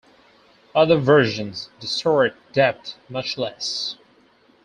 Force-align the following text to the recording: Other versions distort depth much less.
Other 0.73 0.97
versions 0.97 1.69
distort 1.79 2.33
depth 2.53 2.95
much 3.07 3.37
less. 3.37 3.97